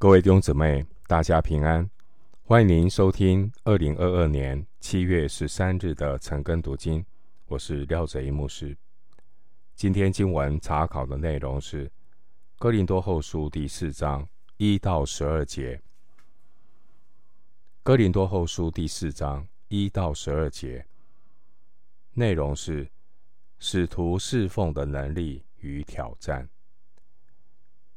[0.00, 1.90] 各位弟兄姊妹，大家平安！
[2.44, 7.04] 欢迎您收听二零二二年七月十三日的晨更读经。
[7.48, 8.76] 我是廖哲一牧师。
[9.74, 11.88] 今天经文查考的内容是
[12.60, 15.74] 《哥林多后书》第四章一到十二节。
[17.82, 20.86] 《哥林多后书》第四章一到十二节
[22.12, 22.88] 内容是
[23.58, 26.48] 使徒侍奉的能力与挑战。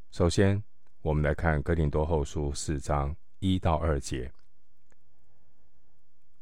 [0.10, 0.64] 首先，
[1.04, 4.32] 我们来看《哥林多后书》四章一到二节。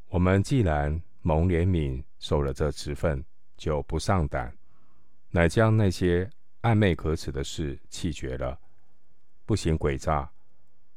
[0.08, 3.24] 我们既然蒙怜悯，受了这职分，
[3.56, 4.54] 就不上胆，
[5.30, 6.28] 乃将那些
[6.60, 8.60] 暧昧可耻的事弃绝了，
[9.46, 10.30] 不行诡诈，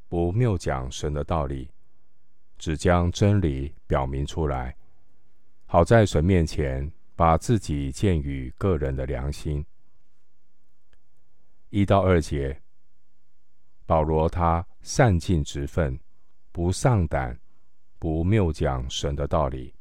[0.10, 1.70] 不谬讲神的道理，
[2.58, 4.76] 只将真理表明出来，
[5.66, 9.66] 好在神面前把自己建于个人的良心。
[11.70, 12.60] 一到二节。
[13.86, 16.00] 保罗他善尽职分，
[16.52, 17.38] 不丧胆，
[18.00, 19.74] 不谬讲神的道理。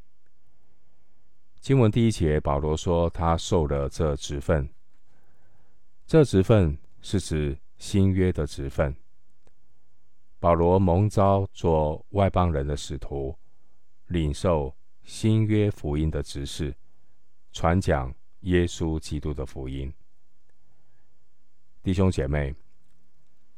[1.60, 4.68] 经文第一节，保罗说他受了这职分。
[6.04, 8.94] 这职分是指新约的职分。
[10.40, 13.38] 保罗蒙召做外邦人的使徒，
[14.08, 16.74] 领受新约福音的职事，
[17.52, 19.92] 传讲耶稣基督的福音。
[21.84, 22.52] 弟兄姐妹。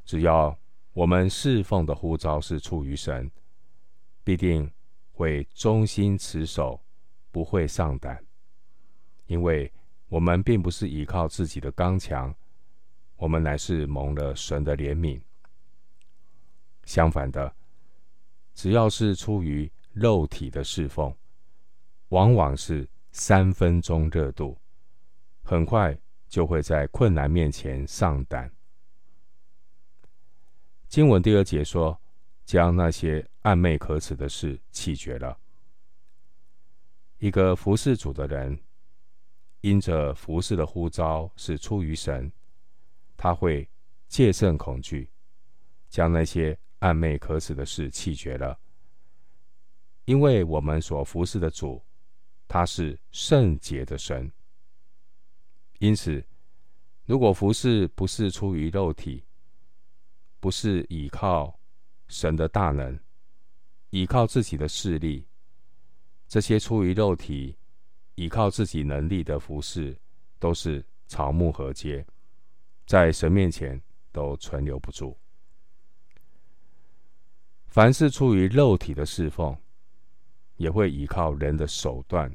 [0.04, 0.56] 只要
[0.92, 3.30] 我们侍奉的呼召是出于神，
[4.22, 4.70] 必定
[5.12, 6.80] 会忠心持守，
[7.30, 8.24] 不会丧胆，
[9.26, 9.72] 因为
[10.08, 12.34] 我们并不是依靠自己的刚强，
[13.16, 15.20] 我们乃是蒙了神的怜悯。
[16.84, 17.52] 相反的，
[18.54, 21.12] 只要是出于肉体的侍奉，
[22.08, 24.56] 往往是三分钟热度，
[25.42, 28.53] 很快就会在困难面前丧胆。
[30.88, 32.00] 经文第二节说
[32.46, 35.38] ：“将那些暧昧可耻的事弃绝了。”
[37.18, 38.58] 一个服侍主的人，
[39.62, 42.30] 因着服侍的呼召是出于神，
[43.16, 43.68] 他会
[44.08, 45.10] 戒慎恐惧，
[45.88, 48.58] 将那些暧昧可耻的事弃绝了。
[50.04, 51.82] 因为我们所服侍的主，
[52.46, 54.30] 他是圣洁的神，
[55.78, 56.22] 因此，
[57.06, 59.24] 如果服侍不是出于肉体，
[60.44, 61.58] 不是依靠
[62.06, 63.00] 神的大能，
[63.88, 65.26] 依靠自己的势力，
[66.28, 67.56] 这些出于肉体、
[68.14, 69.98] 依靠自己能力的服饰，
[70.38, 72.04] 都是草木禾秸，
[72.84, 73.80] 在神面前
[74.12, 75.16] 都存留不住。
[77.68, 79.56] 凡是出于肉体的侍奉，
[80.56, 82.30] 也会依靠人的手段，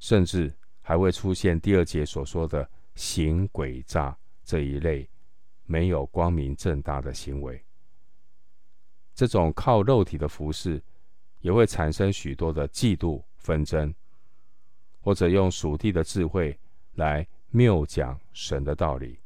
[0.00, 5.08] 甚至还会出现第二节所说的行诡诈这一类。
[5.66, 7.64] 没有光明正大的行为，
[9.14, 10.82] 这种靠肉体的服事，
[11.40, 13.94] 也会产生许多的嫉妒纷争，
[15.00, 16.58] 或者用属地的智慧
[16.94, 19.18] 来谬讲神的道理。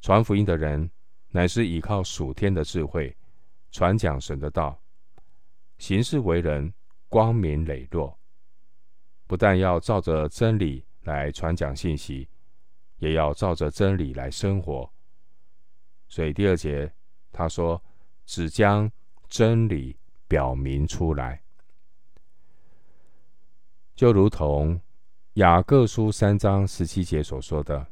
[0.00, 0.90] 传福音的人，
[1.30, 3.16] 乃是依靠属天的智慧，
[3.70, 4.80] 传讲神的道，
[5.78, 6.72] 行事为人
[7.08, 8.18] 光明磊落，
[9.26, 12.28] 不但要照着真理来传讲信息。
[13.02, 14.88] 也要照着真理来生活，
[16.06, 16.88] 所以第二节
[17.32, 17.82] 他说
[18.24, 18.88] ：“只将
[19.28, 19.96] 真理
[20.28, 21.42] 表明出来，
[23.96, 24.80] 就如同
[25.32, 27.84] 雅各书三章十七节所说的，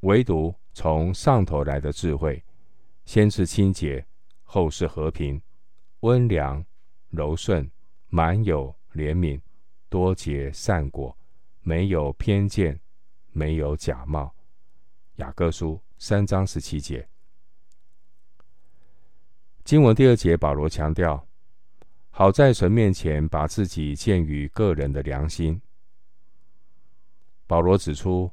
[0.00, 2.42] 唯独从上头来的智慧，
[3.04, 4.04] 先是清洁，
[4.42, 5.40] 后是和平，
[6.00, 6.66] 温良、
[7.10, 7.70] 柔顺，
[8.08, 9.40] 满有怜悯，
[9.88, 11.16] 多结善果，
[11.60, 12.76] 没有偏见。”
[13.32, 14.34] 没有假冒，
[15.16, 17.08] 雅各书三章十七节。
[19.64, 21.28] 经文第二节，保罗强调，
[22.10, 25.60] 好在神面前把自己建于个人的良心。
[27.46, 28.30] 保罗指出，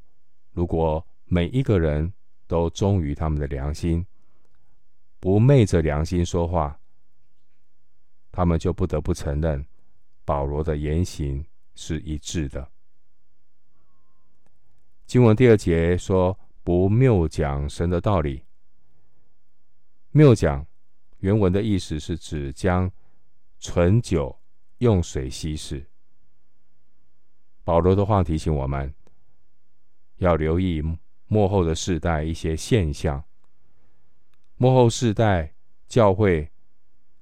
[0.51, 2.11] 如果每一个人
[2.47, 4.05] 都忠于他们的良心，
[5.19, 6.79] 不昧着良心说话，
[8.31, 9.65] 他们就不得不承认，
[10.25, 11.45] 保罗的言行
[11.75, 12.71] 是一致的。
[15.07, 18.43] 经文第二节说：“不谬讲神的道理。”
[20.11, 20.67] 谬讲
[21.19, 22.91] 原文的意思是指将
[23.57, 24.37] 醇酒
[24.79, 25.89] 用水稀释。
[27.63, 28.93] 保罗的话提醒我们，
[30.17, 30.83] 要留意
[31.27, 33.23] 幕后的世代一些现象。
[34.57, 35.53] 幕后世代
[35.87, 36.51] 教会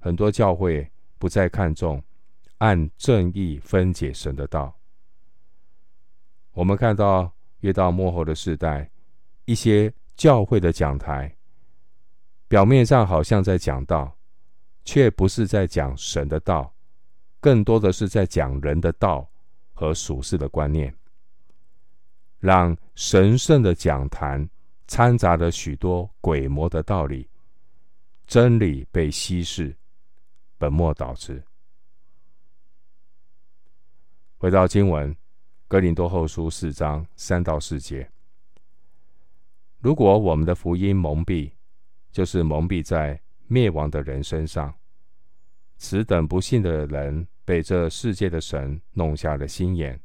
[0.00, 2.02] 很多教会不再看重
[2.58, 4.76] 按正义分解神的道。
[6.50, 7.35] 我们看到。
[7.66, 8.88] 越到末后的世代，
[9.44, 11.36] 一些教会的讲台
[12.46, 14.16] 表面上好像在讲道，
[14.84, 16.72] 却不是在讲神的道，
[17.40, 19.28] 更多的是在讲人的道
[19.72, 20.94] 和属世的观念，
[22.38, 24.48] 让神圣的讲坛
[24.86, 27.28] 掺杂了许多鬼魔的道理，
[28.28, 29.74] 真理被稀释，
[30.56, 31.42] 本末倒置。
[34.38, 35.12] 回到经文，
[35.68, 38.08] 《哥林多后书》四章三到四节。
[39.80, 41.50] 如果我们的福音蒙蔽，
[42.12, 44.72] 就是蒙蔽在灭亡的人身上。
[45.76, 50.00] 此等不信的人被这世界的神弄瞎了心眼，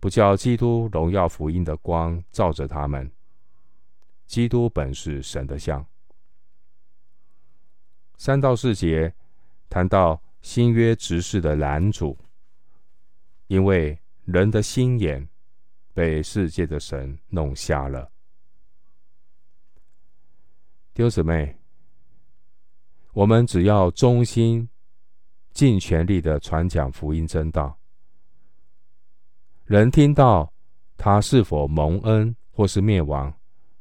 [0.00, 3.08] 不叫基督荣耀福音的光照着他们。
[4.26, 5.86] 基督本是神的像。
[8.18, 9.14] 三到四节
[9.68, 12.18] 谈到新约执事的拦阻。
[13.46, 13.98] 因为
[14.32, 15.28] 人的心眼
[15.92, 18.12] 被世界的神弄瞎了，
[20.94, 21.58] 丢姊妹，
[23.12, 24.68] 我们只要忠心、
[25.52, 27.76] 尽全力的传讲福音真道，
[29.64, 30.52] 人听到
[30.96, 33.34] 他是否蒙恩或是灭亡，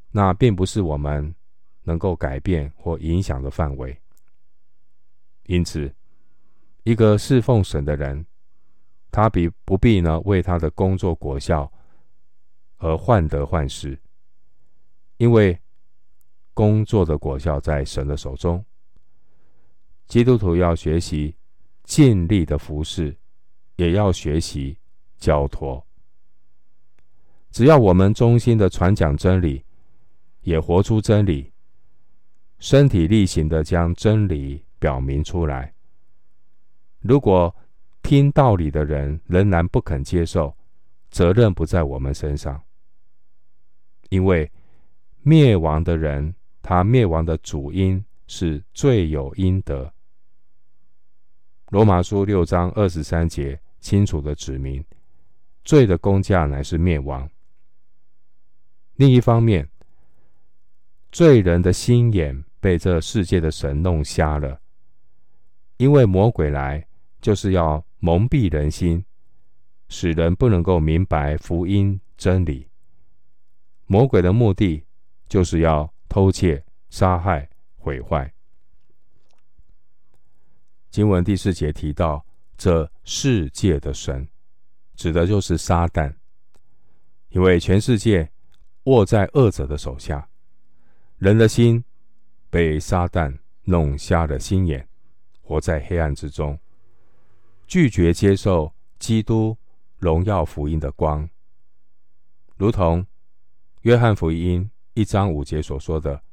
[0.10, 1.36] 那并不是我们
[1.84, 3.96] 能够改变或影响的范围。
[5.44, 5.94] 因此，
[6.82, 8.26] 一个侍奉神的人。
[9.12, 11.72] 他必不必呢为他的工作果效
[12.78, 14.00] 而患得患失，
[15.18, 15.60] 因为
[16.54, 18.64] 工作的果效在神的手中。
[20.08, 21.36] 基督徒要学习
[21.84, 23.16] 尽力的服侍，
[23.76, 24.78] 也要学习
[25.18, 25.86] 交托。
[27.52, 29.64] 只要我们忠心的传讲真理，
[30.42, 31.52] 也活出真理，
[32.60, 35.74] 身体力行的将真理表明出来。
[37.00, 37.56] 如果
[38.02, 40.56] 听道理的人仍然不肯接受，
[41.12, 42.64] 责任不在我们身上，
[44.10, 44.52] 因为
[45.22, 49.94] 灭亡的人，他灭亡的主因是罪有应得。
[51.70, 54.84] 罗马书六章二十三节清楚的指明，
[55.64, 57.30] 罪的工价乃是灭亡。
[58.96, 59.70] 另一方面，
[61.12, 64.60] 罪人的心眼被这世界的神弄瞎了，
[65.78, 66.86] 因为魔鬼来
[67.22, 67.84] 就是要。
[68.02, 69.04] 蒙蔽人心，
[69.90, 72.70] 使人不能够明白福音真理。
[73.88, 74.86] 魔鬼的目的
[75.28, 78.34] 就是要偷窃、杀害、毁坏。
[80.90, 82.26] 经文第四节提到，
[82.58, 84.26] 这世界的神，
[84.96, 86.16] 指的就是撒旦，
[87.28, 88.32] 因为全世界
[88.84, 90.30] 握在恶者的手下，
[91.18, 91.84] 人的心
[92.50, 94.88] 被撒旦弄瞎了心眼，
[95.42, 96.58] 活在黑暗之中。
[97.70, 99.56] 拒绝接受基督
[100.00, 101.30] 荣耀福音的光，
[102.58, 103.06] 如同
[103.82, 106.24] 约翰福音一章五节所说的：“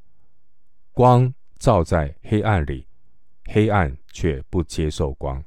[0.92, 2.86] 光照在黑暗里，
[3.44, 5.44] 黑暗却不接受光。”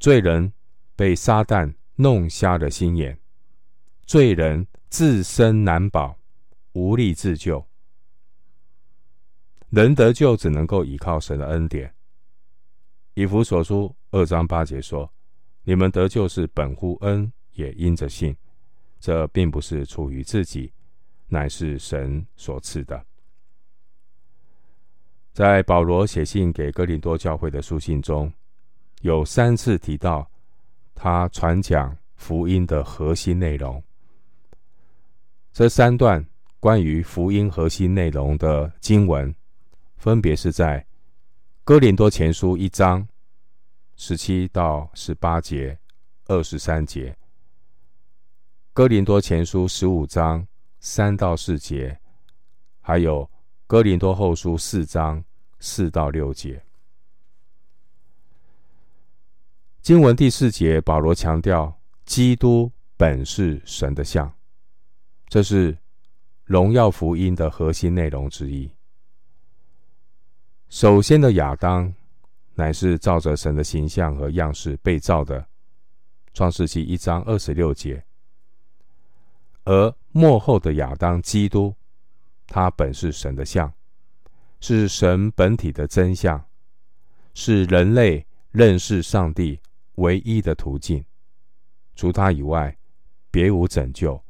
[0.00, 0.52] 罪人
[0.96, 3.16] 被撒旦弄瞎了心眼，
[4.04, 6.18] 罪人自身难保，
[6.72, 7.64] 无力自救。
[9.70, 11.94] 人得救只能够依靠神的恩典。
[13.18, 15.12] 以弗所书二章八节说
[15.66, 18.36] ：“你们得救是本乎恩，也因着信。
[19.00, 20.72] 这并不是出于自己，
[21.26, 23.04] 乃是神所赐的。”
[25.34, 28.32] 在保罗写信给哥林多教会的书信中，
[29.00, 30.30] 有三次提到
[30.94, 33.82] 他传讲福音的核心内容。
[35.52, 36.24] 这三段
[36.60, 39.34] 关于福音核心内容的经文，
[39.96, 40.87] 分别是在。
[41.68, 43.06] 哥林多前书一章
[43.94, 45.78] 十七到十八节、
[46.24, 47.12] 二十三节；
[48.72, 50.48] 哥林多前书十五章
[50.80, 52.00] 三到四节，
[52.80, 53.30] 还有
[53.66, 55.22] 哥林多后书四章
[55.60, 56.64] 四到六节。
[59.82, 64.32] 经文第四节，保罗强调基督本是神的像，
[65.28, 65.76] 这是
[66.44, 68.70] 荣耀福音的核心内容之一。
[70.68, 71.94] 首先的亚当，
[72.54, 75.46] 乃是照着神的形象和样式被造的，
[76.34, 78.04] 创世记一章二十六节。
[79.64, 81.74] 而幕后的亚当基督，
[82.46, 83.72] 他本是神的像，
[84.60, 86.44] 是神本体的真相，
[87.32, 89.58] 是人类认识上帝
[89.94, 91.02] 唯一的途径。
[91.94, 92.76] 除他以外，
[93.30, 94.22] 别无拯救。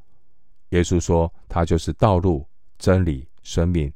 [0.69, 2.47] 耶稣说，他就是道路、
[2.79, 3.93] 真理、生命。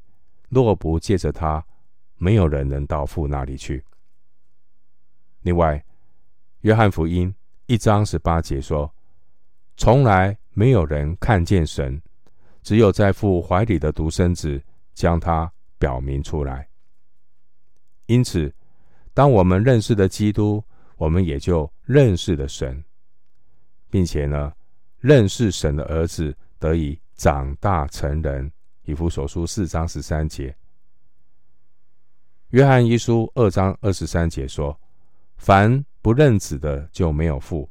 [0.48, 1.64] 若不借着他，
[2.22, 3.84] 没有人能到父那里去。
[5.40, 5.84] 另外，
[6.60, 7.34] 约翰福音
[7.66, 8.88] 一章十八节说
[9.76, 12.00] ：“从来没有人看见神，
[12.62, 14.62] 只有在父怀里的独生子
[14.94, 16.68] 将他表明出来。
[18.06, 18.54] 因此，
[19.12, 20.62] 当我们认识了基督，
[20.96, 22.84] 我们也就认识了神，
[23.90, 24.52] 并且呢，
[25.00, 28.52] 认识神的儿子得以长大成人。
[28.84, 30.56] 以弗所书四章十三节，
[32.52, 34.78] 约翰一书二章二十三节说
[35.38, 37.66] ：“凡不认子的，就没有父；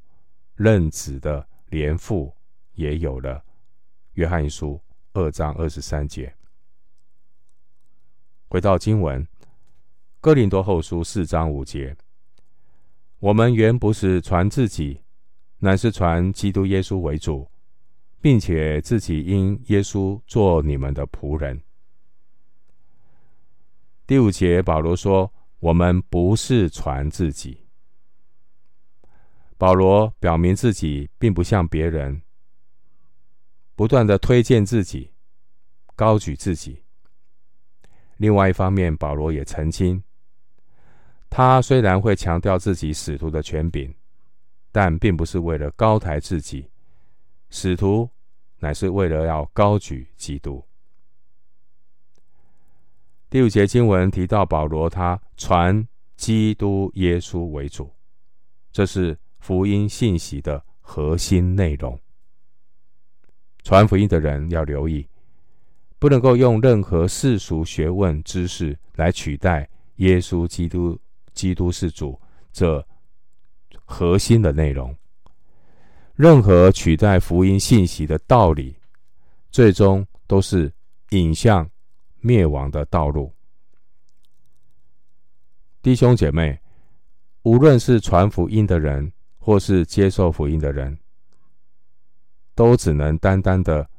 [0.56, 2.36] 认子的，连父
[2.74, 3.44] 也有了。”
[4.14, 4.82] 约翰一书
[5.14, 6.34] 二章二十三节。
[8.48, 9.28] 回到经文，
[10.20, 11.96] 哥林多后书四章五节
[13.22, 15.00] ：“我们原不是传自己，
[15.60, 17.48] 乃是传基督耶稣为主。”
[18.20, 21.60] 并且自己因耶稣做你们的仆人。
[24.12, 27.66] 第五节，保罗说：“我们不是传自己。”
[29.58, 32.22] 保罗表明自己并不像别人，
[33.74, 35.14] 不断的推荐自己，
[35.96, 36.84] 高举自己。
[38.18, 40.04] 另外一方面，保罗也澄清，
[41.30, 43.96] 他虽然会强调自己使徒的权柄，
[44.74, 46.70] 但并不是为了高抬自己。
[47.50, 48.10] 使徒
[48.60, 50.62] 乃是为了要高举基督。
[53.32, 57.90] 第五节经文提到保罗，他传基督耶稣为主，
[58.74, 61.98] 这是福音信息的核心内容。
[63.64, 65.08] 传福音的人要留意，
[65.98, 71.00] 不能够用任何世俗学问知识来取代耶稣基督，
[71.32, 72.20] 基督是主
[72.52, 72.86] 这
[73.86, 74.94] 核心的内容。
[76.16, 78.76] 任何取代福音信息的道理，
[79.52, 80.70] 最终都是
[81.12, 81.71] 引向
[82.22, 83.34] 灭亡的道路。
[85.82, 86.60] 弟兄姐妹，
[87.44, 90.98] 无论是传福音的人，或是接受福音的人，
[92.56, 93.90] 都只能单单的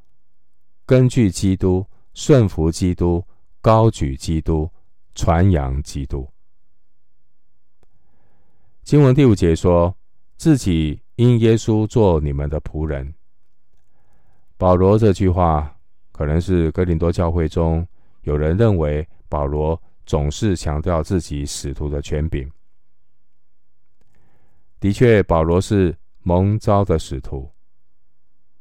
[0.86, 3.22] 根据基督、顺服基督、
[3.60, 4.70] 高举基督、
[5.14, 6.26] 传扬基督。
[8.82, 9.94] 经文第五节说
[10.36, 11.00] 自己。
[11.16, 13.14] 因耶稣做你们的仆人，
[14.56, 15.76] 保罗这句话
[16.10, 17.86] 可能是哥林多教会中
[18.22, 22.50] 有人认为保罗总是强调自己使徒的权柄。
[24.80, 27.50] 的确，保罗是蒙召的使徒，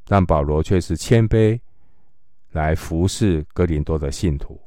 [0.05, 1.59] 但保罗却是谦卑
[2.51, 4.61] 来服侍哥林多的信徒。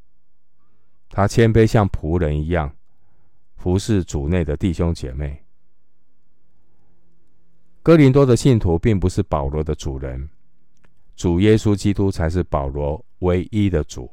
[1.10, 2.74] 他谦卑像仆人一样
[3.56, 5.44] 服侍主内的弟兄姐妹。
[7.84, 10.28] 哥林多的信徒并不是保罗的主人，
[11.14, 14.10] 主耶稣基督才是保罗唯一的主。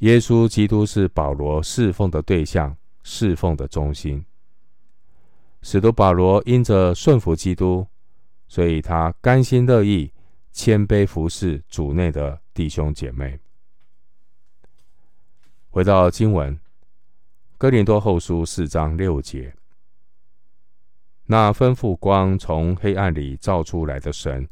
[0.00, 4.24] 耶稣基督是保罗侍奉的对象，侍奉的中心。
[5.62, 7.86] 使徒保罗因着顺服基督，
[8.48, 10.10] 所以他甘心乐意、
[10.52, 13.38] 谦卑服侍主内的弟兄姐妹。
[15.68, 16.58] 回到经文，
[17.58, 19.54] 哥林多后书四章六节。
[21.26, 24.48] 那吩咐光从黑暗里照出来的神，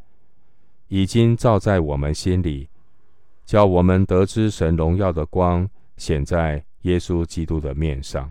[0.88, 2.68] 已经照在我们心里，
[3.48, 8.30] 叫我们得知神荣耀的光显在耶稣基督的面上。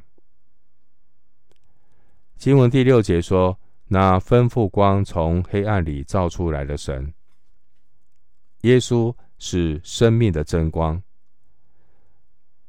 [2.35, 3.57] 经文第六节说
[3.89, 7.11] ：“那吩咐光从黑暗里照出来的神，
[8.61, 11.01] 耶稣是生命的真光。”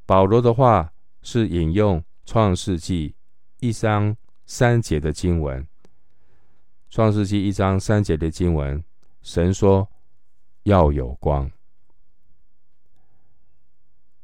[0.07, 0.90] 保罗的话
[1.21, 3.14] 是引用创世纪
[3.61, 4.17] 一章。
[4.50, 5.62] 三节的经文，
[6.88, 8.83] 《创世纪》一章三节的经文，
[9.21, 9.87] 神说
[10.62, 11.50] 要有光。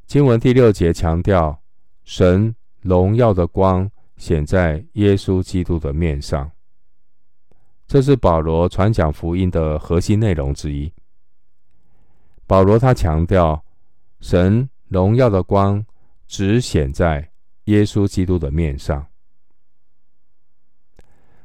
[0.06, 1.58] 经文第六节强调
[2.04, 6.50] 神荣耀的光显在耶稣基督的面上，
[7.87, 10.92] 这是保罗传讲福音的核心内容之一。
[12.46, 13.64] 保罗他强调
[14.20, 15.84] 神荣耀的光
[16.26, 17.30] 只显在
[17.64, 19.06] 耶稣基督的面上。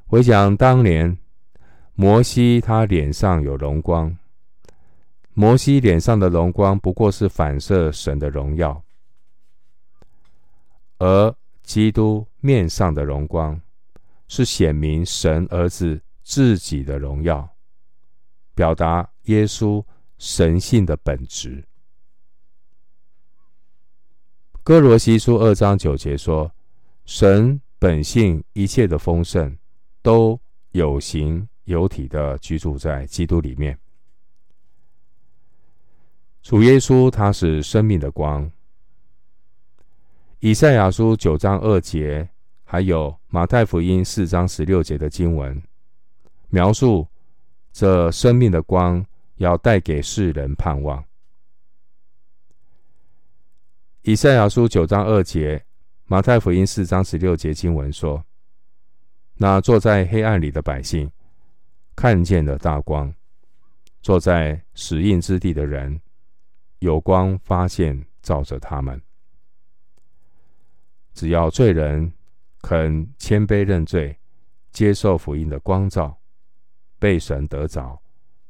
[0.06, 1.18] 回想当年，
[1.96, 4.16] 摩西他脸上有荣光，
[5.34, 8.84] 摩西脸上的荣光不过是反射神的荣耀，
[10.98, 13.60] 而基督面上的荣光
[14.28, 17.50] 是显明神儿子自己的荣耀，
[18.54, 19.84] 表达耶稣
[20.18, 21.64] 神性的本质。
[24.64, 26.52] 哥罗西书二章九节说
[27.06, 29.58] ：“神本性一切的丰盛。”
[30.02, 30.40] 都
[30.72, 33.78] 有形有体的居住在基督里面。
[36.50, 38.50] 主耶稣他是生命的光。
[40.40, 42.28] 以赛亚书九章二节，
[42.64, 45.62] 还有马太福音四章十六节的经文，
[46.48, 47.08] 描述
[47.72, 51.06] 这生命的光要带给世人盼望。
[54.02, 55.64] 以赛亚书九章二节，
[56.06, 58.26] 马太福音四章十六节经文说
[59.38, 61.12] ：“那坐在黑暗里的百姓，
[61.96, 63.08] 看见了大光；
[64.02, 66.02] 坐在死荫之地的人，
[66.80, 69.02] 有光发现照着他们。
[71.14, 72.12] 只要罪人
[72.62, 74.18] 肯谦卑认罪，
[74.72, 76.18] 接受福音的光照，
[76.98, 78.02] 被神得着，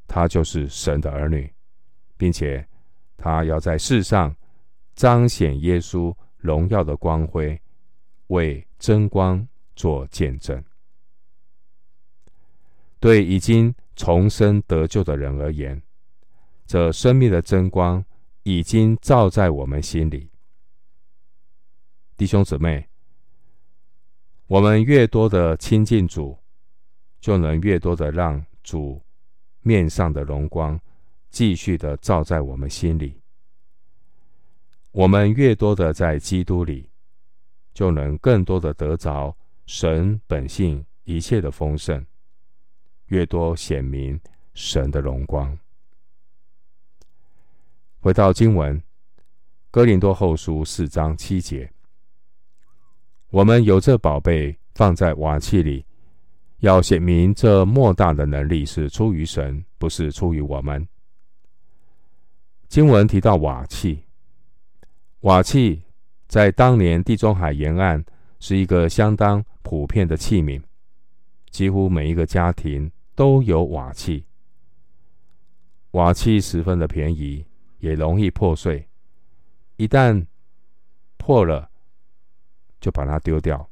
[0.07, 1.53] 他就是神的儿女，
[2.17, 2.67] 并且
[3.17, 4.35] 他要在世上。”
[4.95, 7.57] 彰显耶稣荣耀的光辉，
[8.27, 10.61] 为真光做见证。
[12.99, 15.81] 对已经重生得救的人而言，
[16.67, 18.03] 这生命的真光
[18.49, 20.31] 已经照在我们心里。
[22.17, 22.89] 弟兄姊妹，
[24.47, 26.35] 我们越多的亲近主，
[27.21, 28.99] 就能越多的让主
[29.61, 30.79] 面上的荣光
[31.29, 33.21] 继续的照在我们心里。
[34.89, 36.89] 我们越多的在基督里，
[37.71, 39.37] 就能更多的得着
[39.67, 42.03] 神本性一切的丰盛，
[43.09, 44.19] 越多显明
[44.55, 45.55] 神的荣光。
[48.01, 48.81] 回到经文，
[49.71, 51.69] 哥林多后书四章七节，
[53.29, 55.85] 我们有这宝贝放在瓦器里，
[56.59, 60.87] 要显明这莫大的能力是出于神，不是出于我们。
[62.69, 64.01] 经文提到瓦器。
[65.21, 65.81] 瓦器
[66.29, 68.01] 在当年地中海沿岸
[68.39, 70.61] 是一个相当普遍的器皿，
[71.49, 74.23] 几乎每一个家庭都有瓦器。
[75.91, 77.43] 瓦器十分的便宜，
[77.79, 78.87] 也容易破碎，
[79.77, 80.25] 一旦
[81.17, 81.69] 破了，
[82.79, 83.69] 就把它丢掉。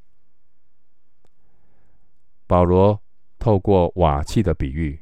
[2.46, 3.02] 保罗
[3.38, 5.00] 透过瓦器的比喻，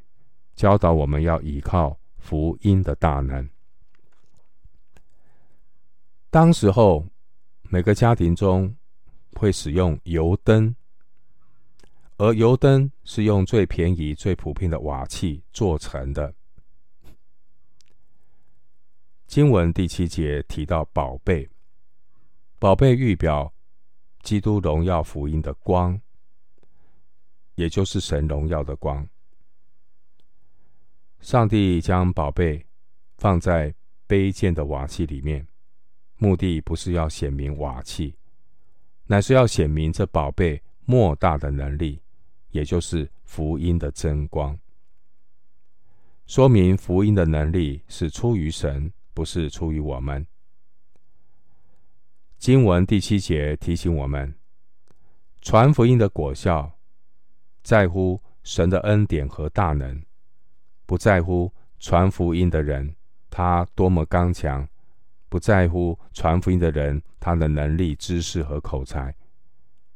[0.55, 3.47] 教导我们要依靠福音的大能。
[6.29, 7.05] 当时候，
[7.69, 8.75] 每个家庭中
[9.33, 10.75] 会使用油灯，
[12.17, 16.33] 而油灯是用最便宜、最普遍的瓦器做成的。
[19.27, 21.49] 经文第七节提到宝贝，
[22.59, 23.51] 宝贝预表
[24.21, 25.99] 基督荣耀福音的光，
[27.55, 29.05] 也就是神荣耀的光。
[31.19, 32.65] 上帝将宝贝
[33.17, 33.73] 放在
[34.07, 35.45] 卑贱的瓦器里面。
[36.17, 38.15] 目的不是要显明瓦器，
[39.05, 42.01] 乃是要显明这宝贝莫大的能力，
[42.51, 44.57] 也就是福音的真光。
[46.25, 50.27] 说明福音的能力是出于神，不是出于我们。
[52.37, 54.35] 经文第七节提醒我们，
[55.41, 56.77] 传福音的果效，
[57.63, 60.03] 在乎神的恩典和大能，
[60.85, 62.95] 不在乎传福音的人
[63.31, 64.67] 他多么刚强。
[65.27, 69.13] 不在乎传福音的人，他的能力、知识和口才，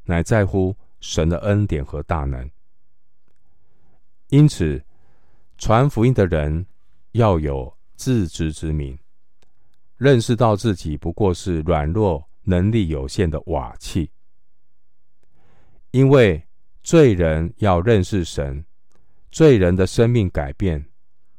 [0.03, 2.49] 乃在乎神的恩典和大能。
[4.27, 4.83] 因此，
[5.57, 6.65] 传福音的人
[7.11, 8.99] 要有自知之明，
[9.99, 14.09] 认识到自己不过是软弱、能力有限的瓦器。
[15.91, 16.41] 因为
[16.81, 18.65] 罪人要认识神，
[19.29, 20.85] 罪人的生命改变，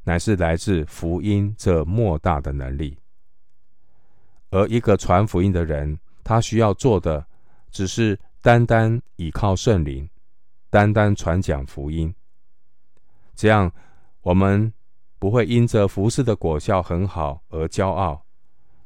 [0.04, 2.98] 乃是来自福音这莫大的能力。
[4.50, 7.26] 而一个传福音的人，他需要做的
[7.70, 10.06] 只是单单倚靠圣灵，
[10.68, 12.14] 单单传讲福音。
[13.34, 13.72] 这样，
[14.20, 14.70] 我们
[15.18, 18.22] 不会因着服事的果效很好而骄傲，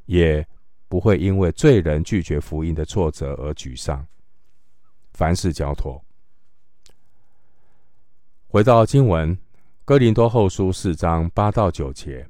[0.07, 0.47] 也
[0.89, 4.07] 不会因为罪人拒绝福音的挫折而沮丧。
[5.13, 6.03] 凡事交托。
[8.49, 9.37] 回到经文，
[9.85, 12.27] 哥林多后书四章八到九节。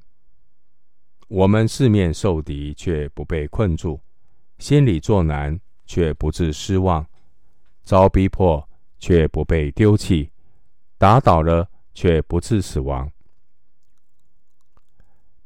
[1.27, 3.99] 我们四面受敌，却不被困住；
[4.59, 7.03] 心里作难，却不致失望；
[7.83, 8.67] 遭逼迫，
[8.99, 10.29] 却不被丢弃；
[10.97, 13.11] 打倒了，却不致死亡。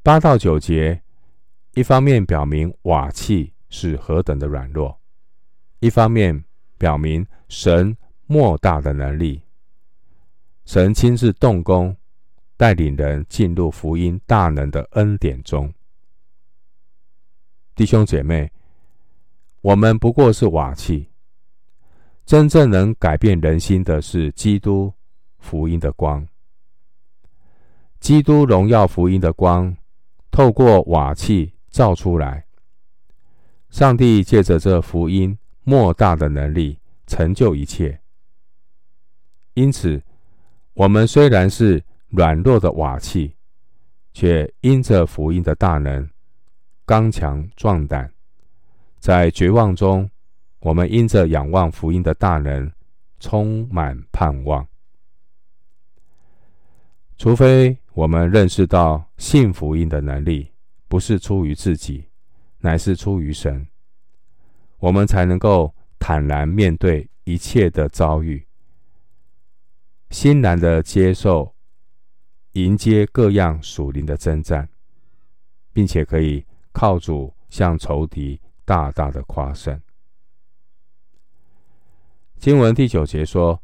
[0.04, 1.02] 八到九节，
[1.80, 5.00] 一方面表明瓦器是何等的软弱，
[5.80, 6.44] 一方面
[6.78, 7.96] 表明神
[8.28, 9.42] 莫大的能力。
[10.65, 11.96] 神亲自动工。
[12.58, 15.74] 带领人进入福音大能的恩典中，
[17.74, 18.52] 弟兄姐妹，
[19.62, 21.08] 我们不过是瓦器，
[22.26, 24.94] 真正能改变人心的是基督
[25.38, 26.28] 福音的光。
[28.02, 29.74] 基督荣耀福音的光
[30.30, 32.45] 透过瓦器造出来，
[33.69, 37.99] 上帝借着这福音莫大的能力成就一切。
[39.53, 40.01] 因此，
[40.73, 43.36] 我们虽然是软弱的瓦器，
[44.13, 46.10] 却因着福音的大能，
[46.86, 48.12] 刚强壮胆，
[48.99, 50.10] 在绝望中，
[50.60, 52.71] 我们因着仰望福音的大能，
[53.19, 54.65] 充满盼望。
[57.17, 60.49] 除非我们认识到信福音的能力
[60.89, 62.10] 不是出于自己，
[62.58, 63.65] 乃是出于神，
[64.80, 68.45] 我们才能够坦然面对一切的遭遇，
[70.10, 71.56] 欣然的接受、
[72.54, 74.67] 迎接各样属灵的征战，
[75.71, 79.80] 并且可以靠主向仇敌大大的夸胜。
[82.38, 83.62] 经文第九节说：“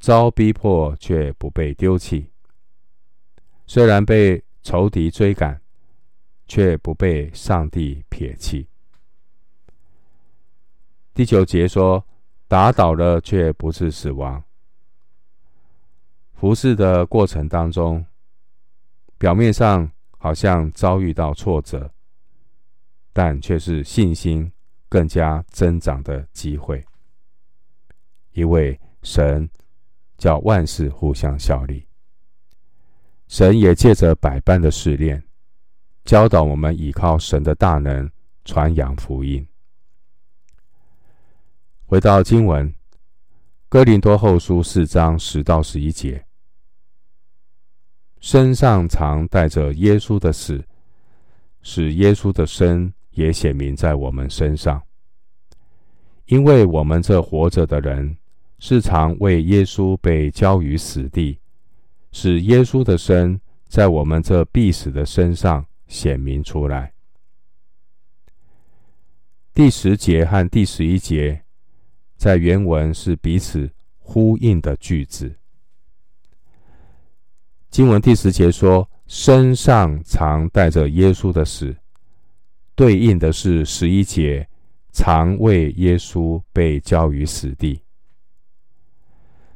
[0.00, 2.30] 遭逼迫却不被丢弃。”
[3.66, 5.61] 虽然被仇敌追赶，
[6.46, 8.68] 却不被上帝撇弃。
[11.14, 12.04] 第九节说
[12.48, 14.42] ：“打倒了，却不是死亡。”
[16.34, 18.04] 服侍的过程当中，
[19.18, 21.92] 表面上好像遭遇到挫折，
[23.12, 24.50] 但却是信心
[24.88, 26.84] 更加增长的机会，
[28.32, 29.48] 因为神
[30.18, 31.86] 叫万事互相效力。
[33.28, 35.22] 神也借着百般的试炼，
[36.04, 38.10] 教导我们依靠神的大能
[38.44, 39.46] 传扬福音。
[41.86, 42.68] 回到经文，
[43.68, 46.24] 《哥林多后书》四章十到十一节，
[48.20, 50.64] 身上常带着耶稣的死，
[51.62, 54.82] 使耶稣的生也显明在我们身上。
[56.26, 58.16] 因为我们这活着的人，
[58.58, 61.38] 是常为耶稣被交于死地。
[62.10, 66.94] 使耶稣的生在我们这必死的身上显明出来。
[69.52, 71.44] 第十节和第十一节
[72.16, 75.36] 在原文是彼此呼应的句子。
[77.68, 81.76] 经文第十节说：“身上常带着耶稣的死”，
[82.74, 84.48] 对应的是十一节
[84.92, 87.82] ：“常为耶稣被交于死地。”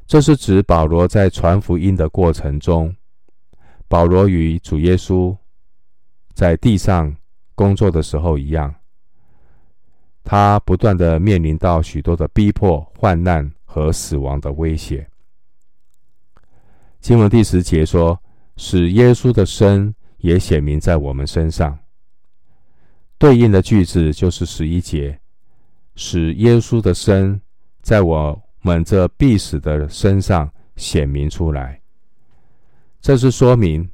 [0.05, 2.95] 这是指保罗在传福音的过程中，
[3.87, 5.35] 保罗与主耶稣
[6.37, 7.11] 在地上
[7.55, 8.71] 工作的时候一样，
[10.23, 15.09] 他不断的面临到许多的逼迫、患难和死亡的威胁。
[16.99, 18.21] 经文第十节说
[18.55, 21.75] ：“使耶稣的身也显明在我们身上。”
[23.17, 25.19] 对应的句子就是十一节
[25.97, 27.41] ：“使耶稣的身
[27.81, 31.81] 在。”我们这必死的身上显明出来，
[33.01, 33.89] 这是说明，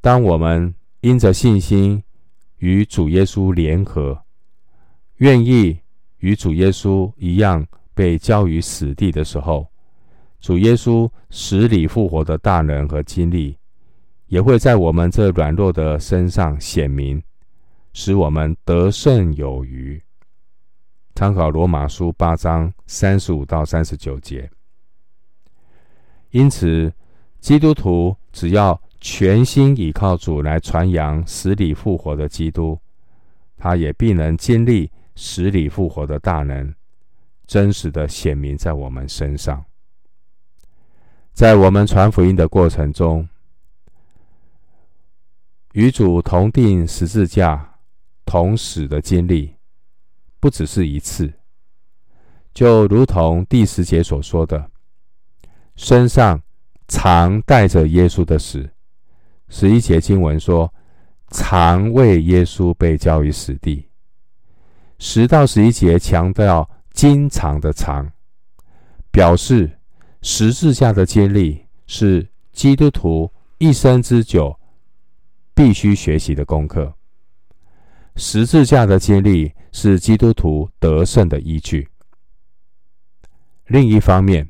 [0.00, 2.02] 当我们因着信心
[2.56, 4.20] 与主耶稣联合，
[5.18, 5.78] 愿意
[6.18, 9.66] 与主耶稣一样被交于死地的时候，
[10.40, 13.56] 主耶稣死里复活的大能和经历，
[14.26, 17.22] 也会在我们这软弱的身上显明，
[17.92, 20.02] 使我们得胜有余。
[21.14, 24.50] 参考罗马书八章三十五到三十九节。
[26.30, 26.92] 因此，
[27.40, 32.78] 基督徒只要全心倚靠主来传扬死里复活的基督，
[33.56, 36.74] 他也必能经历死里复活的大能，
[37.46, 39.64] 真实的显明在我们身上。
[41.32, 43.28] 在我们传福音的过程中，
[45.74, 47.78] 与主同定十字架、
[48.24, 49.54] 同死的经历。
[50.40, 51.32] 不只是一次，
[52.54, 54.70] 就如同第十节所说的，
[55.74, 56.40] 身上
[56.86, 58.70] 常带着耶稣的死。
[59.48, 60.72] 十一节经文说，
[61.30, 63.88] 常为耶稣被交于死地。
[64.98, 68.10] 十到十一节强调经常的常，
[69.10, 69.78] 表示
[70.22, 74.58] 十字架的经历是基督徒一生之久
[75.54, 76.92] 必须学习的功课。
[78.16, 81.88] 十字架的经历是基督徒得胜的依据。
[83.66, 84.48] 另一方面，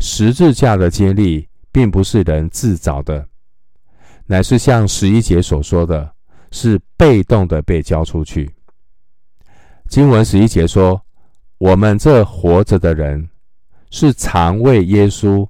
[0.00, 3.28] 十字架的经历并不是人自找的，
[4.26, 6.14] 乃是像十一节所说的，
[6.50, 8.50] 是被动的被交出去。
[9.88, 11.00] 经文十一节说
[11.58, 13.28] ：“我们这活着的人，
[13.90, 15.48] 是常为耶稣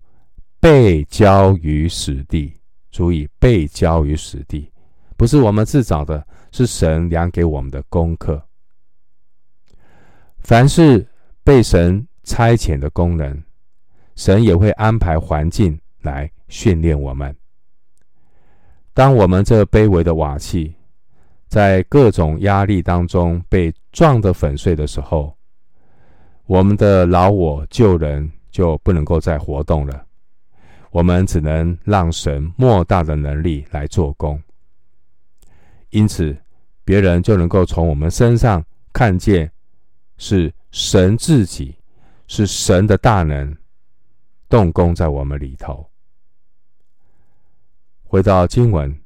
[0.61, 2.53] 被交于死地。”
[2.91, 4.71] 注意，被交于死地，
[5.17, 6.25] 不是我们自找的。
[6.57, 8.41] 是神量给我们的功课。
[10.39, 11.05] 凡是
[11.43, 13.43] 被神差遣的工人，
[14.15, 17.37] 神也会安排环境来训练我们。
[18.95, 20.75] 当我们这卑微的瓦器，
[21.49, 25.37] 在各种压力当中被撞得粉碎的时候，
[26.47, 30.07] 我们的老我旧人就不能够再活动了。
[30.91, 34.43] 我们只能让神莫大的能力来做工。
[35.91, 36.35] 因此。
[36.87, 39.51] 别人就能够从我们身上看见
[40.19, 41.75] 是神自己，
[42.27, 43.57] 是神的大能
[44.51, 45.89] 动工在我们里头。
[48.15, 48.97] 回到经文，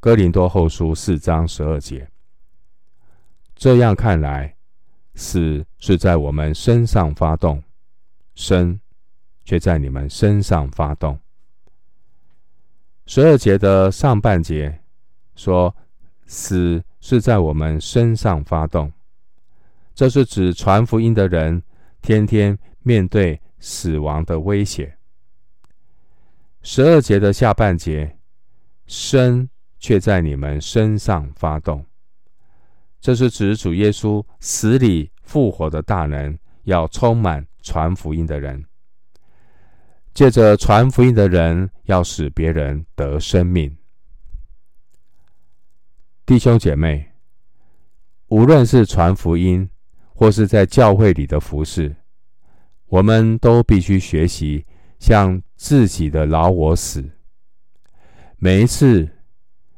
[0.00, 2.10] 哥林多后书四章十二节，
[3.54, 4.56] 这样看来，
[5.14, 7.62] 死是在我们身上发动，
[8.34, 8.80] 生
[9.44, 11.16] 却在你们身上发动。
[13.06, 14.80] 十二节的上半节
[15.36, 15.72] 说，
[16.26, 18.92] 死是在我们身上发动，
[19.94, 21.62] 这是指传福音的人
[22.02, 24.98] 天天面对死亡的威胁。
[26.62, 28.13] 十二节的下半节，
[28.86, 31.84] 生却在你们身上发动，
[33.00, 38.64] 这是指主耶稣死里复活的大能要充满传福音的人，
[40.12, 43.76] 借着传福音的人要使别人得生命。
[46.26, 47.12] 弟兄姐妹，
[48.28, 49.68] 无论是传福音，
[50.14, 51.94] 或是在教会里的服事，
[52.86, 54.64] 我们都必须学习
[54.98, 57.13] 向自己的老我死。
[58.44, 59.08] 每一次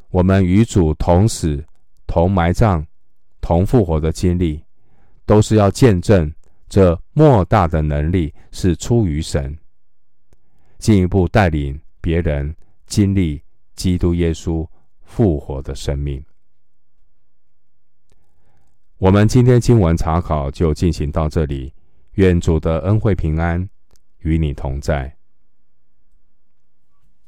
[0.08, 1.64] 我们与主同死、
[2.04, 2.84] 同埋葬、
[3.40, 4.60] 同复活的经历，
[5.24, 6.34] 都是要见证
[6.68, 9.56] 这莫大的能力是出于神，
[10.78, 12.52] 进一步带领别人
[12.86, 13.40] 经历
[13.76, 14.68] 基督耶稣
[15.04, 16.20] 复活的生命。
[18.98, 21.72] 我们今天经文查考就进行到这里，
[22.14, 23.64] 愿主的恩惠平安
[24.22, 25.15] 与你同在。